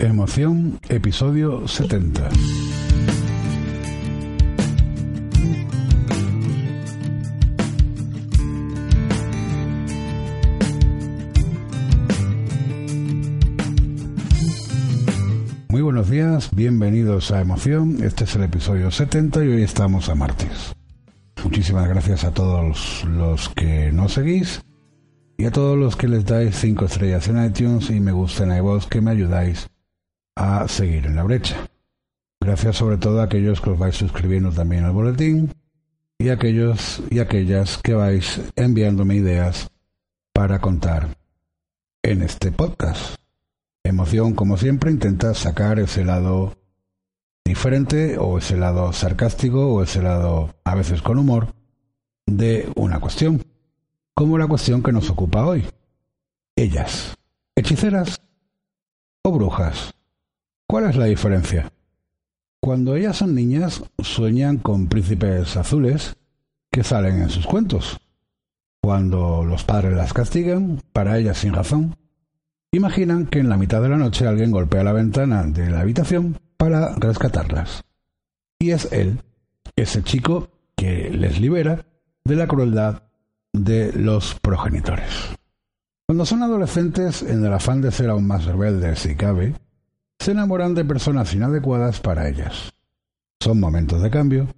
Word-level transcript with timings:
Emoción, 0.00 0.80
episodio 0.88 1.68
70. 1.68 2.30
Muy 15.68 15.82
buenos 15.82 16.08
días, 16.08 16.48
bienvenidos 16.54 17.30
a 17.30 17.42
Emoción. 17.42 18.02
Este 18.02 18.24
es 18.24 18.34
el 18.36 18.44
episodio 18.44 18.90
70 18.90 19.44
y 19.44 19.48
hoy 19.48 19.62
estamos 19.62 20.08
a 20.08 20.14
martes. 20.14 20.74
Muchísimas 21.44 21.86
gracias 21.86 22.24
a 22.24 22.32
todos 22.32 23.04
los 23.04 23.50
que 23.50 23.92
nos 23.92 24.14
seguís 24.14 24.62
y 25.36 25.44
a 25.44 25.50
todos 25.50 25.76
los 25.76 25.94
que 25.94 26.08
les 26.08 26.24
dais 26.24 26.56
5 26.56 26.86
estrellas 26.86 27.28
en 27.28 27.44
iTunes 27.44 27.90
y 27.90 28.00
me 28.00 28.12
gusta 28.12 28.44
en 28.44 28.56
iVoox 28.56 28.86
que 28.86 29.02
me 29.02 29.10
ayudáis 29.10 29.68
a 30.40 30.66
seguir 30.68 31.04
en 31.04 31.16
la 31.16 31.22
brecha. 31.22 31.68
Gracias 32.40 32.76
sobre 32.76 32.96
todo 32.96 33.20
a 33.20 33.24
aquellos 33.24 33.60
que 33.60 33.68
os 33.68 33.78
vais 33.78 33.94
suscribiendo 33.94 34.50
también 34.50 34.84
al 34.84 34.92
boletín 34.92 35.52
y 36.18 36.30
aquellos 36.30 37.02
y 37.10 37.18
aquellas 37.18 37.76
que 37.76 37.92
vais 37.92 38.40
enviándome 38.56 39.16
ideas 39.16 39.70
para 40.32 40.58
contar 40.58 41.14
en 42.02 42.22
este 42.22 42.52
podcast. 42.52 43.16
Emoción, 43.84 44.32
como 44.32 44.56
siempre, 44.56 44.90
intenta 44.90 45.34
sacar 45.34 45.78
ese 45.78 46.06
lado 46.06 46.56
diferente 47.44 48.16
o 48.16 48.38
ese 48.38 48.56
lado 48.56 48.94
sarcástico 48.94 49.74
o 49.74 49.82
ese 49.82 50.00
lado 50.00 50.54
a 50.64 50.74
veces 50.74 51.02
con 51.02 51.18
humor 51.18 51.52
de 52.26 52.72
una 52.76 52.98
cuestión, 52.98 53.44
como 54.14 54.38
la 54.38 54.46
cuestión 54.46 54.82
que 54.82 54.92
nos 54.92 55.10
ocupa 55.10 55.44
hoy. 55.44 55.66
Ellas, 56.56 57.14
hechiceras 57.54 58.22
o 59.22 59.32
brujas. 59.32 59.92
¿Cuál 60.70 60.88
es 60.88 60.94
la 60.94 61.06
diferencia? 61.06 61.72
Cuando 62.62 62.94
ellas 62.94 63.16
son 63.16 63.34
niñas, 63.34 63.82
sueñan 64.04 64.58
con 64.58 64.86
príncipes 64.86 65.56
azules 65.56 66.14
que 66.70 66.84
salen 66.84 67.22
en 67.22 67.28
sus 67.28 67.44
cuentos. 67.44 67.98
Cuando 68.80 69.42
los 69.44 69.64
padres 69.64 69.94
las 69.94 70.12
castigan, 70.12 70.80
para 70.92 71.18
ellas 71.18 71.38
sin 71.38 71.54
razón, 71.54 71.96
imaginan 72.70 73.26
que 73.26 73.40
en 73.40 73.48
la 73.48 73.56
mitad 73.56 73.82
de 73.82 73.88
la 73.88 73.96
noche 73.96 74.28
alguien 74.28 74.52
golpea 74.52 74.84
la 74.84 74.92
ventana 74.92 75.42
de 75.42 75.70
la 75.70 75.80
habitación 75.80 76.38
para 76.56 76.94
rescatarlas. 76.94 77.82
Y 78.60 78.70
es 78.70 78.92
él, 78.92 79.20
ese 79.74 80.04
chico 80.04 80.50
que 80.76 81.10
les 81.10 81.40
libera 81.40 81.84
de 82.22 82.36
la 82.36 82.46
crueldad 82.46 83.02
de 83.52 83.92
los 83.92 84.38
progenitores. 84.38 85.36
Cuando 86.06 86.24
son 86.24 86.44
adolescentes, 86.44 87.24
en 87.24 87.44
el 87.44 87.52
afán 87.52 87.80
de 87.80 87.90
ser 87.90 88.08
aún 88.08 88.28
más 88.28 88.44
rebeldes 88.44 89.00
si 89.00 89.16
cabe, 89.16 89.56
se 90.20 90.32
enamoran 90.32 90.74
de 90.74 90.84
personas 90.84 91.34
inadecuadas 91.34 92.00
para 92.00 92.28
ellas. 92.28 92.74
Son 93.40 93.58
momentos 93.58 94.02
de 94.02 94.10
cambio, 94.10 94.48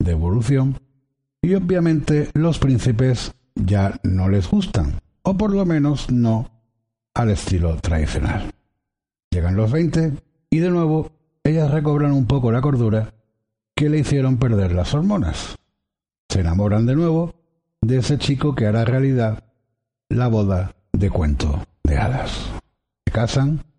de 0.00 0.10
evolución, 0.10 0.80
y 1.40 1.54
obviamente 1.54 2.30
los 2.34 2.58
príncipes 2.58 3.32
ya 3.54 4.00
no 4.02 4.28
les 4.28 4.50
gustan, 4.50 4.98
o 5.22 5.36
por 5.36 5.52
lo 5.52 5.64
menos 5.64 6.10
no 6.10 6.50
al 7.14 7.30
estilo 7.30 7.76
tradicional. 7.76 8.50
Llegan 9.30 9.54
los 9.54 9.70
20 9.70 10.14
y 10.50 10.58
de 10.58 10.70
nuevo 10.70 11.12
ellas 11.44 11.70
recobran 11.70 12.10
un 12.10 12.26
poco 12.26 12.50
la 12.50 12.60
cordura 12.60 13.14
que 13.76 13.88
le 13.88 14.00
hicieron 14.00 14.38
perder 14.38 14.72
las 14.72 14.94
hormonas. 14.94 15.56
Se 16.28 16.40
enamoran 16.40 16.86
de 16.86 16.96
nuevo 16.96 17.34
de 17.80 17.98
ese 17.98 18.18
chico 18.18 18.56
que 18.56 18.66
hará 18.66 18.84
realidad 18.84 19.44
la 20.08 20.26
boda 20.26 20.74
de 20.92 21.10
cuento 21.10 21.64
de 21.84 21.98
hadas. 21.98 22.50
Se 23.06 23.12
casan 23.12 23.73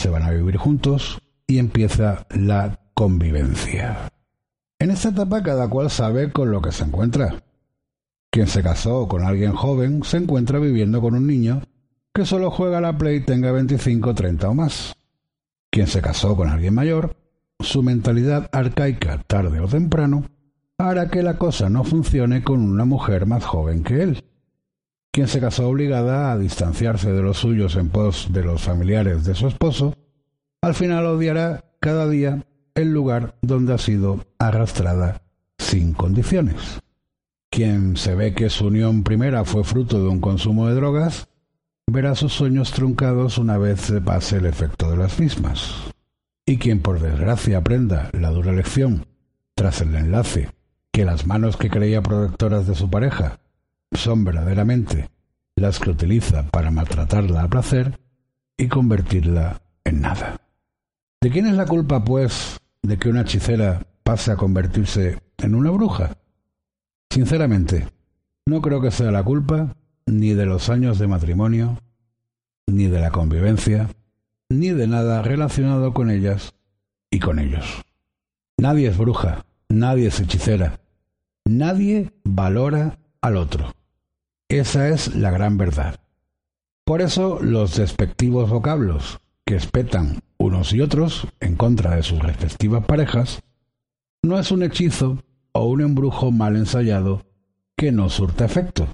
se 0.00 0.08
van 0.08 0.22
a 0.22 0.30
vivir 0.30 0.56
juntos 0.56 1.18
y 1.46 1.58
empieza 1.58 2.26
la 2.30 2.80
convivencia. 2.94 4.10
En 4.78 4.90
esta 4.90 5.10
etapa 5.10 5.42
cada 5.42 5.68
cual 5.68 5.90
sabe 5.90 6.32
con 6.32 6.50
lo 6.50 6.62
que 6.62 6.72
se 6.72 6.84
encuentra. 6.84 7.42
Quien 8.30 8.46
se 8.46 8.62
casó 8.62 9.06
con 9.08 9.22
alguien 9.24 9.52
joven 9.52 10.02
se 10.02 10.16
encuentra 10.16 10.58
viviendo 10.58 11.02
con 11.02 11.14
un 11.14 11.26
niño 11.26 11.60
que 12.14 12.24
solo 12.24 12.50
juega 12.50 12.78
a 12.78 12.80
la 12.80 12.96
Play 12.96 13.26
tenga 13.26 13.52
25, 13.52 14.14
30 14.14 14.48
o 14.48 14.54
más. 14.54 14.96
Quien 15.70 15.86
se 15.86 16.00
casó 16.00 16.34
con 16.34 16.48
alguien 16.48 16.72
mayor, 16.72 17.14
su 17.58 17.82
mentalidad 17.82 18.48
arcaica 18.52 19.22
tarde 19.26 19.60
o 19.60 19.68
temprano 19.68 20.24
hará 20.78 21.10
que 21.10 21.22
la 21.22 21.36
cosa 21.36 21.68
no 21.68 21.84
funcione 21.84 22.42
con 22.42 22.60
una 22.60 22.86
mujer 22.86 23.26
más 23.26 23.44
joven 23.44 23.84
que 23.84 24.02
él 24.02 24.29
quien 25.12 25.28
se 25.28 25.40
casó 25.40 25.68
obligada 25.68 26.32
a 26.32 26.38
distanciarse 26.38 27.12
de 27.12 27.22
los 27.22 27.38
suyos 27.38 27.76
en 27.76 27.88
pos 27.88 28.28
de 28.30 28.44
los 28.44 28.62
familiares 28.62 29.24
de 29.24 29.34
su 29.34 29.48
esposo, 29.48 29.94
al 30.62 30.74
final 30.74 31.06
odiará 31.06 31.64
cada 31.80 32.08
día 32.08 32.46
el 32.74 32.92
lugar 32.92 33.36
donde 33.42 33.74
ha 33.74 33.78
sido 33.78 34.24
arrastrada 34.38 35.22
sin 35.58 35.94
condiciones. 35.94 36.80
Quien 37.50 37.96
se 37.96 38.14
ve 38.14 38.34
que 38.34 38.50
su 38.50 38.66
unión 38.66 39.02
primera 39.02 39.44
fue 39.44 39.64
fruto 39.64 40.00
de 40.00 40.08
un 40.08 40.20
consumo 40.20 40.68
de 40.68 40.74
drogas, 40.74 41.28
verá 41.88 42.14
sus 42.14 42.32
sueños 42.32 42.70
truncados 42.70 43.38
una 43.38 43.58
vez 43.58 43.80
se 43.80 44.00
pase 44.00 44.36
el 44.36 44.46
efecto 44.46 44.90
de 44.90 44.96
las 44.96 45.18
mismas. 45.18 45.74
Y 46.46 46.58
quien 46.58 46.80
por 46.80 47.00
desgracia 47.00 47.58
aprenda 47.58 48.10
la 48.12 48.30
dura 48.30 48.52
lección, 48.52 49.06
tras 49.54 49.80
el 49.80 49.94
enlace, 49.96 50.50
que 50.92 51.04
las 51.04 51.26
manos 51.26 51.56
que 51.56 51.70
creía 51.70 52.02
protectoras 52.02 52.66
de 52.66 52.74
su 52.74 52.88
pareja 52.88 53.40
son 53.92 54.24
verdaderamente 54.24 55.10
las 55.56 55.78
que 55.78 55.90
utiliza 55.90 56.44
para 56.50 56.70
maltratarla 56.70 57.42
a 57.42 57.48
placer 57.48 58.00
y 58.56 58.68
convertirla 58.68 59.62
en 59.84 60.00
nada. 60.00 60.40
¿De 61.20 61.30
quién 61.30 61.46
es 61.46 61.54
la 61.54 61.66
culpa, 61.66 62.04
pues, 62.04 62.58
de 62.82 62.98
que 62.98 63.08
una 63.08 63.22
hechicera 63.22 63.86
pase 64.02 64.32
a 64.32 64.36
convertirse 64.36 65.18
en 65.38 65.54
una 65.54 65.70
bruja? 65.70 66.16
Sinceramente, 67.10 67.88
no 68.46 68.62
creo 68.62 68.80
que 68.80 68.90
sea 68.90 69.10
la 69.10 69.22
culpa 69.22 69.76
ni 70.06 70.34
de 70.34 70.46
los 70.46 70.70
años 70.70 70.98
de 70.98 71.08
matrimonio, 71.08 71.78
ni 72.66 72.86
de 72.86 73.00
la 73.00 73.10
convivencia, 73.10 73.88
ni 74.48 74.70
de 74.70 74.86
nada 74.86 75.22
relacionado 75.22 75.92
con 75.92 76.10
ellas 76.10 76.54
y 77.10 77.18
con 77.18 77.38
ellos. 77.38 77.82
Nadie 78.56 78.88
es 78.88 78.98
bruja, 78.98 79.44
nadie 79.68 80.08
es 80.08 80.20
hechicera, 80.20 80.80
nadie 81.44 82.12
valora 82.24 82.98
al 83.20 83.36
otro. 83.36 83.72
Esa 84.50 84.88
es 84.88 85.14
la 85.14 85.30
gran 85.30 85.56
verdad. 85.58 86.00
Por 86.84 87.02
eso 87.02 87.38
los 87.40 87.76
despectivos 87.76 88.50
vocablos 88.50 89.20
que 89.46 89.54
espetan 89.54 90.18
unos 90.38 90.72
y 90.72 90.80
otros 90.80 91.28
en 91.38 91.54
contra 91.54 91.94
de 91.94 92.02
sus 92.02 92.18
respectivas 92.18 92.84
parejas 92.84 93.44
no 94.24 94.40
es 94.40 94.50
un 94.50 94.64
hechizo 94.64 95.22
o 95.52 95.66
un 95.66 95.82
embrujo 95.82 96.32
mal 96.32 96.56
ensayado 96.56 97.24
que 97.76 97.92
no 97.92 98.10
surta 98.10 98.44
efecto, 98.44 98.88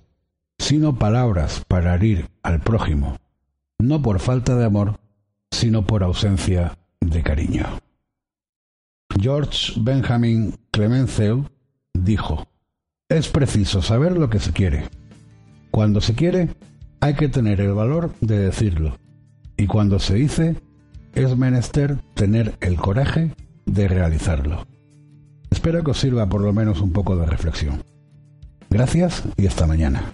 sino 0.59 0.99
palabras 0.99 1.65
para 1.67 1.95
herir 1.95 2.29
al 2.43 2.61
prójimo, 2.61 3.17
no 3.79 4.03
por 4.03 4.21
falta 4.21 4.57
de 4.57 4.67
amor, 4.67 5.01
sino 5.51 5.87
por 5.87 6.03
ausencia 6.03 6.77
de 7.01 7.23
cariño. 7.23 7.65
George 9.19 9.73
Benjamin 9.81 10.55
Clemenceau 10.71 11.49
dijo, 11.95 12.47
es 13.09 13.29
preciso 13.29 13.81
saber 13.81 14.19
lo 14.19 14.29
que 14.29 14.39
se 14.39 14.53
quiere 14.53 14.91
cuando 15.71 16.01
se 16.01 16.15
quiere, 16.15 16.49
hay 17.01 17.15
que 17.15 17.29
tener 17.29 17.61
el 17.61 17.73
valor 17.73 18.13
de 18.21 18.39
decirlo. 18.39 18.99
Y 19.57 19.67
cuando 19.67 19.99
se 19.99 20.15
dice, 20.15 20.57
es 21.15 21.37
menester 21.37 21.99
tener 22.15 22.55
el 22.61 22.77
coraje 22.77 23.33
de 23.65 23.89
realizarlo. 23.89 24.67
Espero 25.51 25.83
que 25.83 25.93
os 25.93 25.99
sirva 25.99 26.29
por 26.29 26.41
lo 26.43 26.53
menos 26.53 26.81
un 26.81 26.93
poco 26.93 27.17
de 27.17 27.27
reflexión. 27.27 27.83
Gracias 28.69 29.23
y 29.37 29.47
hasta 29.47 29.67
mañana. 29.67 30.13